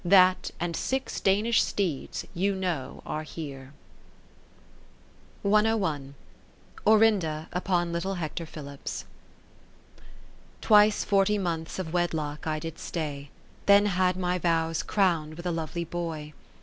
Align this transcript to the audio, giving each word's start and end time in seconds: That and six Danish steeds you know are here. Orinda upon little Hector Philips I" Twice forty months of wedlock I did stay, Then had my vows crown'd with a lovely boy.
That 0.03 0.49
and 0.59 0.75
six 0.75 1.19
Danish 1.19 1.61
steeds 1.61 2.25
you 2.33 2.55
know 2.55 3.03
are 3.05 3.21
here. 3.21 3.71
Orinda 5.45 6.15
upon 7.53 7.93
little 7.93 8.15
Hector 8.15 8.47
Philips 8.47 9.05
I" 9.05 10.01
Twice 10.61 11.03
forty 11.03 11.37
months 11.37 11.77
of 11.77 11.93
wedlock 11.93 12.47
I 12.47 12.57
did 12.57 12.79
stay, 12.79 13.29
Then 13.67 13.85
had 13.85 14.17
my 14.17 14.39
vows 14.39 14.81
crown'd 14.81 15.35
with 15.35 15.45
a 15.45 15.51
lovely 15.51 15.83
boy. 15.85 16.33